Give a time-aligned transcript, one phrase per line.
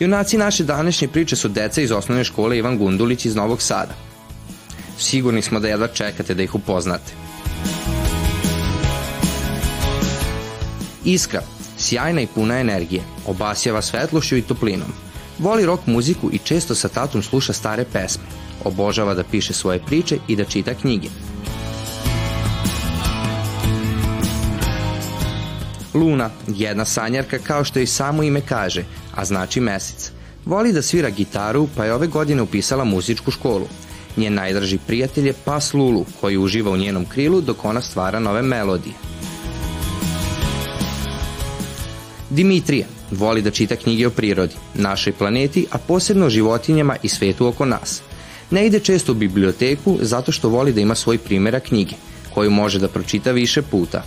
[0.00, 3.94] Junaci naše današnje priče su deca iz osnovne škole Ivan Gundulić iz Novog Sada.
[4.98, 7.12] Sigurni smo da jedva čekate da ih upoznate.
[11.04, 11.42] Iskra,
[11.78, 14.92] sjajna i puna energije, obasjava svetlošću i toplinom.
[15.38, 18.24] Voli rock muziku i često sa tatom sluša stare pesme.
[18.64, 21.08] Obožava da piše svoje priče i da čita knjige.
[25.94, 28.84] Luna, jedna sanjarka kao što i samo ime kaže,
[29.16, 30.10] a znači mesec.
[30.44, 33.66] Voli da svira gitaru, pa je ove godine upisala muzičku školu.
[34.16, 38.42] Njen najdraži prijatelj je pas Lulu, koji uživa u njenom krilu dok ona stvara nove
[38.42, 38.94] melodije.
[42.30, 47.46] Dimitrija voli da čita knjige o prirodi, našoj planeti, a posebno o životinjama i svetu
[47.46, 48.02] oko nas.
[48.50, 51.94] Ne ide često u biblioteku zato što voli da ima svoj primjera knjige,
[52.34, 54.02] koju može da pročita više puta.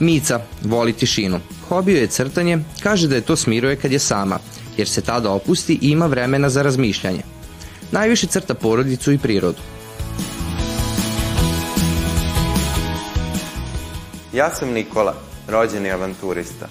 [0.00, 1.40] Mica voli tišinu.
[1.68, 4.38] Hobio je crtanje, kaže da je to smiruje kad je sama,
[4.76, 7.22] jer se tada opusti i ima vremena za razmišljanje.
[7.90, 9.58] Najviše crta porodicu i prirodu.
[14.32, 15.14] Ja sam Nikola,
[15.48, 16.68] rođeni avanturista.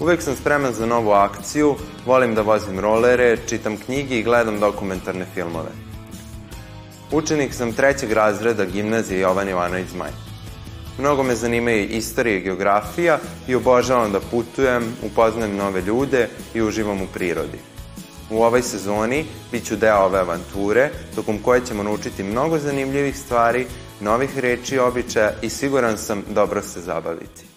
[0.00, 1.76] Uvek sam spreman za novu akciju,
[2.06, 5.70] volim da vozim rolere, čitam knjige i gledam dokumentarne filmove.
[7.12, 10.27] Učenik sam trećeg razreda gimnazije Jovan Ivanović Zmaj.
[10.98, 17.02] Mnogo me zanimaju istorija i geografija i obožavam da putujem, upoznajem nove ljude i uživam
[17.02, 17.58] u prirodi.
[18.30, 23.66] U ovoj sezoni bit ću deo ove avanture, tokom koje ćemo naučiti mnogo zanimljivih stvari,
[24.00, 27.47] novih reči i običaja i siguran sam dobro se zabaviti.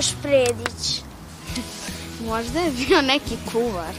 [0.00, 1.02] Uroš Predić?
[2.26, 3.94] Možda je bio neki kuvar.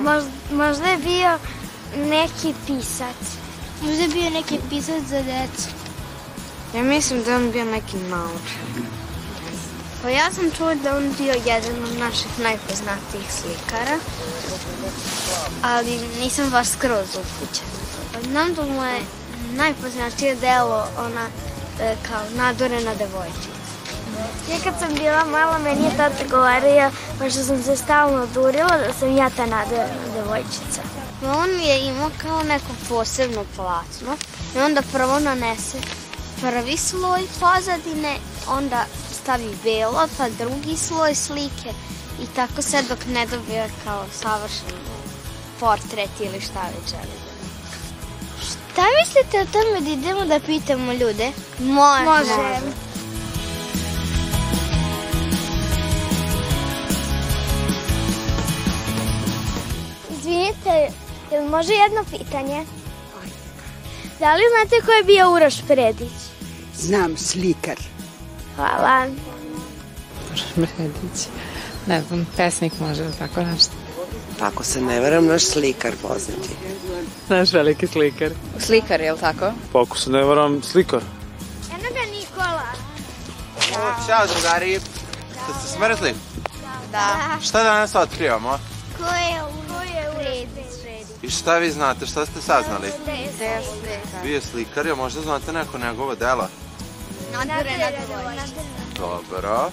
[0.00, 1.38] Možda, možda je bio
[1.96, 3.16] neki pisac.
[3.80, 5.68] Možda je bio neki pisac za decu.
[6.74, 8.86] Ja mislim da on bio neki naučnik.
[10.02, 13.98] Pa ja sam čula da on bio jedan od naših najpoznatijih slikara,
[15.62, 18.30] ali nisam baš skroz upućena.
[18.30, 19.00] Znam da mu je
[19.52, 21.26] najpoznatije delo ona
[21.80, 23.51] e, kao nadorena devojčica.
[24.50, 28.92] Ja kad sam bila mala, meni je tata govorio, pošto sam se stalno durila, da
[28.98, 30.82] sam ja ta nadojena devojčica.
[31.36, 34.16] On je imao kao neko posebno platno
[34.56, 35.78] i onda prvo nanese
[36.42, 38.16] prvi sloj pozadine,
[38.48, 38.84] onda
[39.22, 41.72] stavi belo, pa drugi sloj slike
[42.22, 44.78] i tako sve dok ne dobije kao savršen
[45.60, 47.16] portret ili šta već želi.
[48.40, 51.32] Šta mislite o tome da idemo da pitamo ljude?
[51.58, 52.04] Može.
[52.04, 52.60] Može.
[60.52, 60.92] Izvinite,
[61.30, 62.64] jel može jedno pitanje?
[64.20, 66.12] Da li znate ko je bio Uroš Predić?
[66.76, 67.76] Znam, slikar.
[68.56, 69.06] Hvala.
[70.56, 71.26] Bredić.
[71.86, 73.72] Ne znam, pesnik može tako nešto.
[74.38, 76.48] Pa ako se ne veram, naš slikar poznati.
[77.28, 78.30] Naš veliki slikar.
[78.58, 79.52] Slikar, je li tako?
[79.72, 81.00] Pa ako se ne varam, slikar.
[81.70, 82.72] Eno ga Nikola.
[84.06, 84.80] Ćao drugari,
[85.30, 86.14] ste se smrzli?
[86.92, 87.38] Da.
[87.42, 88.58] Šta danas otkrivamo?
[88.98, 89.71] Ko je Uroš Predić?
[91.32, 92.92] Šta vi znate, šta ste saznali?
[94.22, 96.48] Bio je slikar, ja možda znate neko njegovo delo?
[97.32, 98.60] Nadorena devojčica.
[98.98, 99.70] Dobro.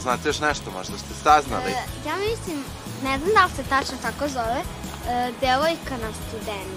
[0.00, 1.70] Znate još nešto, možda ste saznali?
[2.06, 2.64] Ja mislim,
[3.04, 4.62] ne znam da li se tačno tako zove,
[5.08, 6.76] e, devojka na studenu.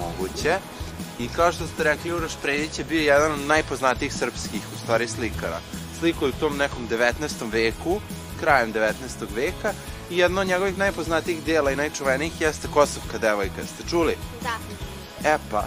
[0.00, 0.58] Moguće.
[1.18, 5.08] I kao što ste rekli, Uroš Predić je bio jedan od najpoznatijih srpskih, u stvari,
[5.08, 5.60] slikara.
[5.98, 7.52] Slikao je u tom nekom 19.
[7.52, 8.00] veku,
[8.40, 8.92] krajem 19.
[9.34, 9.72] veka,
[10.10, 13.66] i jedno od njegovih najpoznatijih dijela i najčuvenijih jeste Kosovka devojka.
[13.74, 14.16] Ste čuli?
[14.42, 14.58] Da.
[15.30, 15.64] E pa,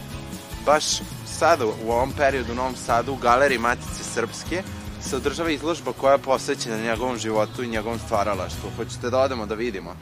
[0.65, 0.83] baš
[1.25, 4.63] sada u ovom periodu u Novom Sadu u galeriji Matice Srpske
[5.01, 8.69] se održava izložba koja je posvećena njegovom životu i njegovom stvaralaštvu.
[8.77, 9.95] Hoćete da odemo da vidimo?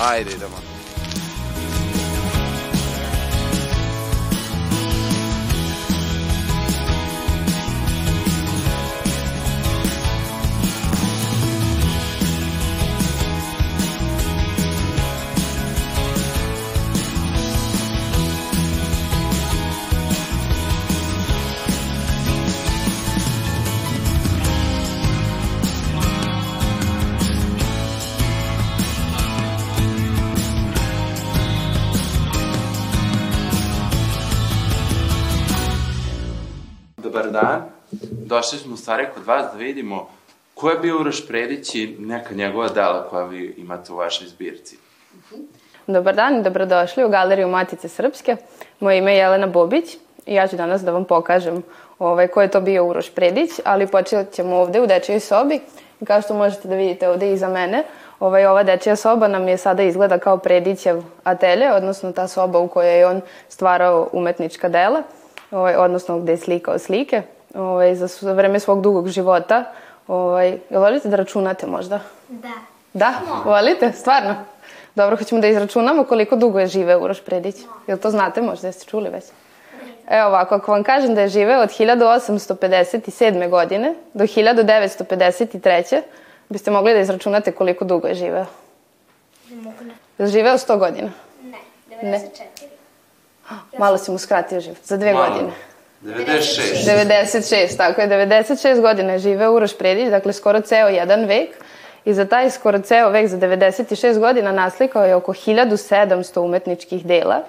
[0.00, 0.77] Ajde, idemo.
[38.28, 40.08] Došli smo u stvari kod vas da vidimo
[40.54, 44.76] ko je bio Uroš Predić i neka njegova dela koja vi imate u vašoj zbirci.
[45.86, 48.36] Dobar dan i dobrodošli u Galeriju Matice Srpske.
[48.80, 49.94] Moje ime je Jelena Bobić
[50.26, 51.62] i ja ću danas da vam pokažem
[51.98, 55.60] ovaj, ko je to bio Uroš Predić, ali počet ćemo ovde u dečijoj sobi.
[56.00, 57.84] I kao što možete da vidite ovde iza mene,
[58.20, 62.68] ovaj, ova dečija soba nam je sada izgleda kao Predićev atelje, odnosno ta soba u
[62.68, 65.02] kojoj je on stvarao umetnička dela,
[65.50, 67.22] ovaj, odnosno gde je slikao slike
[67.54, 69.64] ovaj, za, za vreme svog dugog života.
[70.08, 72.00] Ovaj, jel volite da računate možda?
[72.28, 72.52] Da.
[72.92, 73.12] Da?
[73.44, 73.92] Volite?
[73.92, 74.34] Stvarno?
[74.94, 77.56] Dobro, hoćemo da izračunamo koliko dugo je živeo Uroš Predić.
[77.86, 79.24] Jel to znate možda, jeste čuli već?
[80.08, 83.48] Evo ovako, ako vam kažem da je živeo od 1857.
[83.50, 86.02] godine do 1953.
[86.48, 88.46] biste mogli da izračunate koliko dugo je živeo.
[89.50, 89.94] Ne mogu ne.
[90.18, 91.10] Je živeo 100 godina?
[91.42, 91.58] Ne,
[92.02, 92.18] Ne.
[92.18, 92.68] 94.
[93.78, 95.28] Malo si mu skratio život, za dve Malo.
[95.28, 95.50] godine.
[96.02, 96.86] 96.
[96.86, 101.48] 96, tako je, 96 godina živeo Uroš Predić, dakle skoro ceo jedan vek.
[102.04, 107.40] I za taj skoro ceo vek, za 96 godina, naslikao je oko 1700 umetničkih dela,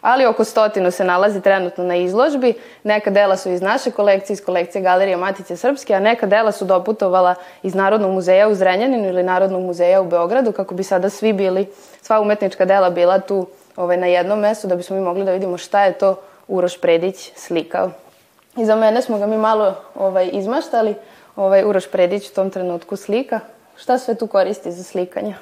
[0.00, 2.54] ali oko stotinu se nalazi trenutno na izložbi.
[2.84, 6.64] Neka dela su iz naše kolekcije, iz kolekcije Galerije Matice Srpske, a neka dela su
[6.64, 11.32] doputovala iz Narodnog muzeja u Zrenjaninu ili Narodnog muzeja u Beogradu, kako bi sada svi
[11.32, 11.66] bili,
[12.02, 13.46] sva umetnička dela bila tu
[13.76, 16.16] ovaj, na jednom mestu, da bismo mi mogli da vidimo šta je to
[16.48, 17.90] Uroš Predić slikao.
[18.56, 20.94] I za mene smo ga mi malo ovaj, izmaštali.
[21.36, 23.40] Ovaj, Uroš Predić u tom trenutku slika.
[23.76, 25.34] Šta sve tu koristi za slikanje?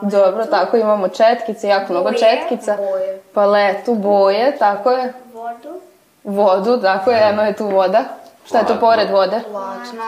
[0.00, 2.76] Dobro, tako imamo četkice, jako mnogo četkica.
[2.76, 3.22] boje.
[3.34, 5.12] Paletu, boje, tako je.
[5.32, 5.80] Vodu.
[6.24, 8.04] Vodu, tako je, eno je tu voda.
[8.46, 9.40] Šta je to pored vode?
[9.52, 10.02] Platno.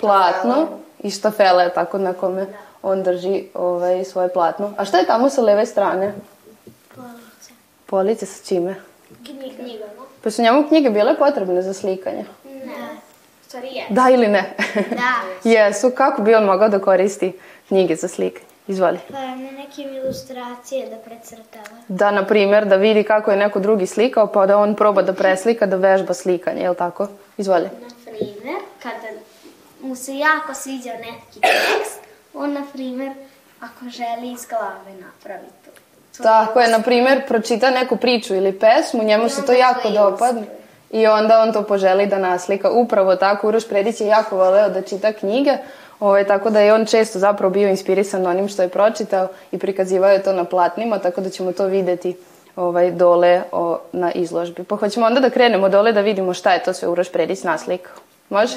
[0.00, 0.68] Platno
[0.98, 2.46] i štafela je tako na kome
[2.82, 4.72] on drži ovaj, svoje platno.
[4.76, 6.14] A šta je tamo sa leve strane?
[7.90, 8.26] Police.
[8.26, 8.74] Sa čime?
[9.24, 9.84] Knjiga.
[10.22, 12.24] Pa su njemu knjige bile potrebne za slikanje?
[12.44, 13.00] Ne.
[13.46, 13.86] Stvari je.
[13.90, 14.54] Da ili ne?
[14.74, 15.12] Da.
[15.50, 17.32] Jesu, kako bi on mogao da koristi
[17.68, 18.46] knjige za slikanje?
[18.66, 18.98] Izvoli.
[19.08, 21.76] Pa na nekim ilustracije da precrtava.
[21.88, 25.12] Da, na primjer, da vidi kako je neko drugi slikao, pa da on proba da
[25.12, 27.08] preslika, da vežba slikanje, je li tako?
[27.36, 27.64] Izvoli.
[27.64, 29.08] Na primer, kada
[29.82, 32.00] mu se jako sviđa neki tekst,
[32.34, 33.12] on, na primer,
[33.60, 35.79] ako želi iz glave napravi to.
[36.22, 40.42] Tako je, na primjer, pročita neku priču ili pesmu, njemu se to jako dopadne.
[40.90, 42.70] I onda on to poželi da naslika.
[42.70, 45.52] Upravo tako, Uroš Predić je jako voleo da čita knjige,
[46.00, 50.10] ovaj, tako da je on često zapravo bio inspirisan onim što je pročitao i prikazivao
[50.10, 52.16] je to na platnima, tako da ćemo to videti
[52.56, 54.64] ovaj, dole o, na izložbi.
[54.64, 57.96] Pa hoćemo onda da krenemo dole da vidimo šta je to sve Uroš Predić naslikao.
[58.28, 58.56] Može?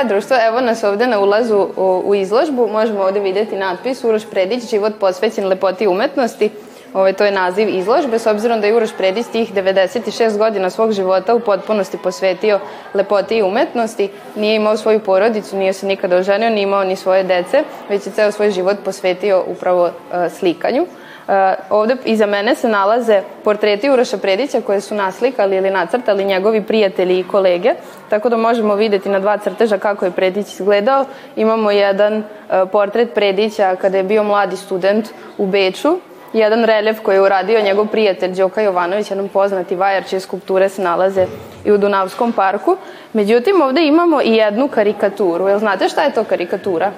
[0.00, 2.68] E, društvo, evo nas ovde na ulazu u, u izložbu.
[2.68, 6.50] Možemo ovde videti natpis Uroš Predić, život posvećen lepoti umetnosti.
[6.94, 10.92] Ovaj, to je naziv izložbe, s obzirom da je Uroš Predić tih 96 godina svog
[10.92, 12.60] života u potpunosti posvetio
[12.94, 14.08] lepoti i umetnosti.
[14.36, 18.12] Nije imao svoju porodicu, nije se nikada oženio, nije imao ni svoje dece, već je
[18.12, 19.92] ceo svoj život posvetio upravo uh,
[20.32, 20.82] slikanju.
[20.82, 20.88] Uh,
[21.70, 27.18] ovde iza mene se nalaze portreti Uroša Predića koje su naslikali ili nacrtali njegovi prijatelji
[27.18, 27.74] i kolege,
[28.10, 31.04] tako da možemo videti na dva crteža kako je Predić izgledao.
[31.36, 32.24] Imamo jedan uh,
[32.72, 35.98] portret Predića kada je bio mladi student u Beču,
[36.32, 40.82] jedan reljef koji je uradio njegov prijatelj Đoka Jovanović, jedan poznati vajar čije skulpture se
[40.82, 41.26] nalaze
[41.64, 42.76] i u Dunavskom parku.
[43.12, 45.48] Međutim, ovde imamo i jednu karikaturu.
[45.48, 46.92] Jel znate šta je to karikatura?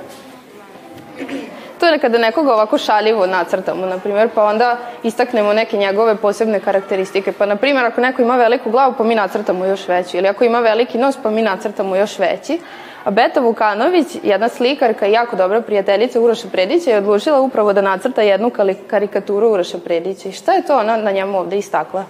[1.86, 6.60] To je kada nekoga ovako šaljivo nacrtamo, na primjer, pa onda istaknemo neke njegove posebne
[6.60, 7.32] karakteristike.
[7.32, 10.16] Pa, na primjer, ako neko ima veliku glavu, pa mi nacrtamo još veći.
[10.16, 12.58] Ili ako ima veliki nos, pa mi nacrtamo još veći.
[13.04, 17.80] A Beta Vukanović, jedna slikarka i jako dobra prijateljica Uroša Predića, je odlučila upravo da
[17.80, 18.50] nacrta jednu
[18.90, 20.28] karikaturu Uroša Predića.
[20.28, 22.04] I šta je to ona na njemu ovde istakla?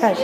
[0.00, 0.22] Kaže.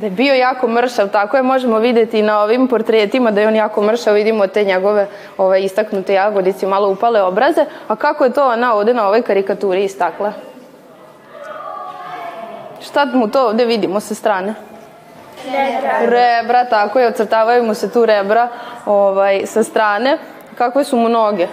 [0.00, 3.56] Da je bio jako mršav, tako je, možemo videti na ovim portretima da je on
[3.56, 5.06] jako mršav, vidimo te njegove
[5.38, 9.84] ove, istaknute jagodice, malo upale obraze, a kako je to ona ovde na ovoj karikaturi
[9.84, 10.32] istakla?
[12.80, 14.54] Šta mu to ovde vidimo sa strane?
[15.44, 15.98] Rebra.
[16.00, 18.48] Rebra, tako je, ocrtavaju mu se tu rebra
[18.86, 20.18] ovaj, sa strane.
[20.54, 21.46] Kakve su mu noge?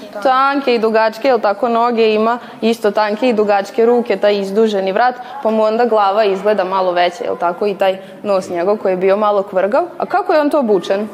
[0.00, 0.28] Tanke.
[0.28, 5.14] Tanke i dugačke, jel tako noge ima isto tanke i dugačke ruke, taj izduženi vrat,
[5.42, 8.96] pa mu onda glava izgleda malo veća, jel tako, i taj nos njegov koji je
[8.96, 9.82] bio malo kvrgav.
[9.98, 11.08] A kako je on to obučen?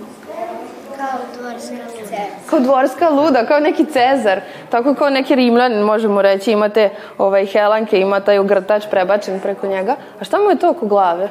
[0.97, 2.17] Kao dvorska luda.
[2.47, 8.01] Kao dvorska luda, kao neki cezar, tako kao neki rimljanin, možemo reći, imate ovaj, helanke,
[8.01, 9.97] ima taj ogrtač prebačen preko njega.
[10.21, 11.29] A šta mu je to oko glave?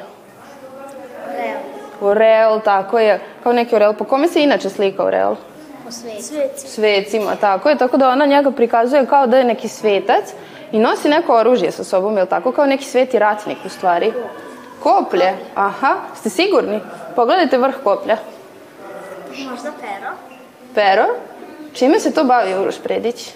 [1.28, 2.10] Orel.
[2.10, 3.92] Orel, tako je, kao neki orel.
[3.94, 5.34] Po kome se inače slika orel?
[5.34, 5.49] Po
[5.90, 6.22] sveci.
[6.22, 6.68] Sveci.
[6.68, 10.24] Svecima, tako je, tako da ona njega prikazuje kao da je neki svetac
[10.72, 12.52] i nosi neko oružje sa sobom, je li tako?
[12.52, 14.12] Kao neki sveti ratnik u stvari.
[14.82, 16.80] Koplje, aha, ste sigurni?
[17.16, 18.16] Pogledajte vrh koplja.
[19.50, 20.10] Možda pero.
[20.74, 21.04] Pero,
[21.72, 23.32] čime se to bavi Uroš Predić?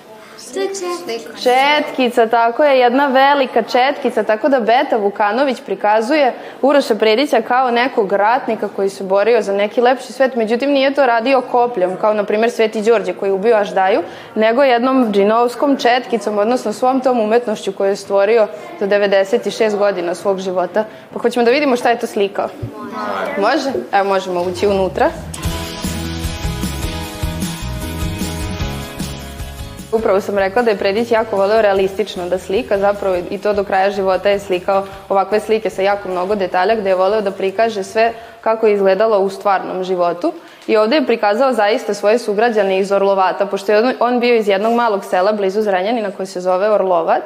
[0.52, 1.32] To je četnika.
[1.36, 6.32] Četkica, tako je, jedna velika četkica, tako da Beta Vukanović prikazuje
[6.62, 11.06] Uroša Predića kao nekog ratnika koji se borio za neki lepši svet, međutim nije to
[11.06, 14.02] radio kopljem, kao na primjer Sveti Đorđe koji je ubio Aždaju,
[14.34, 18.46] nego jednom džinovskom četkicom, odnosno svom tom umetnošću koju je stvorio
[18.80, 20.84] do 96 godina svog života.
[21.12, 22.48] Pa hoćemo da vidimo šta je to slikao.
[23.38, 23.72] Može?
[23.92, 25.10] Evo možemo ući unutra.
[29.94, 33.64] Upravo sam rekla da je Predić jako voleo realistično da slika, zapravo i to do
[33.64, 37.84] kraja života je slikao ovakve slike sa jako mnogo detalja gde je voleo da prikaže
[37.84, 40.32] sve kako je izgledalo u stvarnom životu.
[40.66, 44.72] I ovde je prikazao zaista svoje sugrađane iz Orlovata, pošto je on bio iz jednog
[44.72, 47.22] malog sela blizu Zrenjanina koji se zove Orlovat.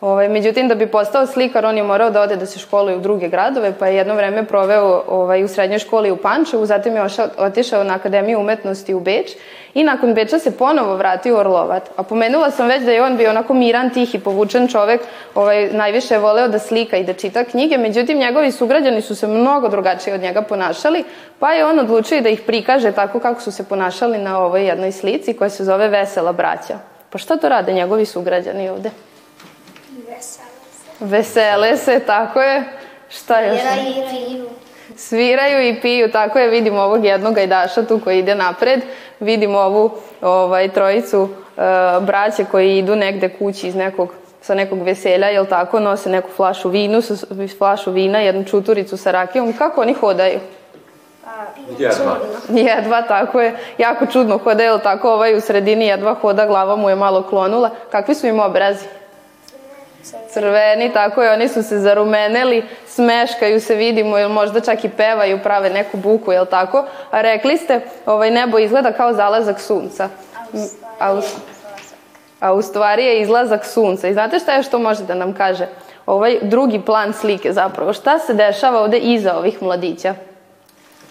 [0.00, 3.00] Ovaj, međutim, da bi postao slikar, on je morao da ode da se školuje u
[3.00, 7.02] druge gradove, pa je jedno vreme proveo ovaj, u srednjoj školi u Pančevu, zatim je
[7.02, 9.30] ošao, otišao na Akademiju umetnosti u Beč
[9.74, 11.90] i nakon Beča se ponovo vratio u Orlovat.
[11.96, 15.00] A pomenula sam već da je on bio onako miran, tih i povučen čovek,
[15.34, 19.26] ovaj, najviše je voleo da slika i da čita knjige, međutim njegovi sugrađani su se
[19.26, 21.04] mnogo drugačije od njega ponašali,
[21.38, 24.92] pa je on odlučio da ih prikaže tako kako su se ponašali na ovoj jednoj
[24.92, 26.78] slici koja se zove Vesela braća.
[27.10, 28.90] Pa šta to rade njegovi sugrađani ovde?
[31.00, 32.64] Vesele se, tako je.
[33.08, 33.58] Šta još?
[33.60, 34.48] Sviraju i piju.
[34.96, 38.80] Sviraju i piju, tako je, vidimo ovog jednog gajdaša tu koji ide napred,
[39.20, 39.90] vidimo ovu
[40.22, 45.80] ovaj, trojicu uh, braće koji idu negde kući iz nekog sa nekog veselja, jel tako,
[45.80, 47.14] nose neku flašu vinu, sa,
[47.58, 49.52] flašu vina, jednu čuturicu sa rakijom.
[49.52, 50.40] Kako oni hodaju?
[51.78, 52.16] Jedva.
[52.48, 53.56] Jedva, tako je.
[53.78, 57.70] Jako čudno hoda, jel tako, ovaj u sredini jedva hoda, glava mu je malo klonula.
[57.90, 58.84] Kakvi su im obrazi?
[60.30, 65.42] Crveni, tako je, oni su se zarumeneli, smeškaju se, vidimo, ili možda čak i pevaju,
[65.42, 66.84] prave neku buku, jel tako?
[67.10, 70.08] A rekli ste, ovaj nebo izgleda kao zalazak sunca.
[70.98, 71.20] A u,
[72.40, 74.08] a u stvari je izlazak sunca.
[74.08, 75.66] I znate šta je što može da nam kaže?
[76.06, 77.92] Ovaj drugi plan slike zapravo.
[77.92, 80.14] Šta se dešava ovde iza ovih mladića?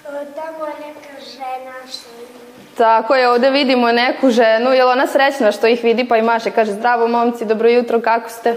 [0.03, 0.17] Tamo
[0.65, 2.09] je neka žena što
[2.77, 6.21] Tako je, ovde vidimo neku ženu, je li ona srećna što ih vidi pa i
[6.21, 8.55] maše, kaže zdravo momci, dobro jutro, kako ste?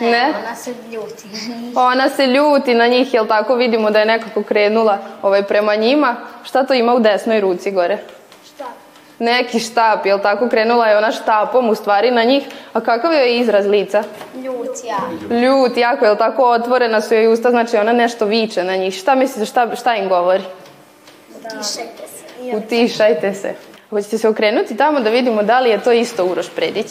[0.00, 0.34] Ne, Ne?
[0.38, 1.76] ona se ljuti na njih.
[1.76, 6.16] Ona se ljuti na njih, jel tako vidimo da je nekako krenula ovaj, prema njima.
[6.44, 7.98] Šta to ima u desnoj ruci gore?
[8.46, 8.64] Šta?
[9.18, 10.48] Neki štap, jel tako?
[10.48, 12.42] Krenula je ona štapom u stvari na njih.
[12.72, 14.02] A kakav je izraz lica?
[14.44, 15.36] Ljut, ja.
[15.38, 16.44] Ljut, jako, jel tako?
[16.44, 18.94] Otvorena su joj usta, znači ona nešto viče na njih.
[18.94, 20.42] Šta mislite, šta, šta im govori?
[21.36, 22.56] Utišajte se.
[22.56, 23.54] Utišajte se.
[23.90, 26.86] Hoćete se okrenuti tamo da vidimo da li je to isto Uroš Predić?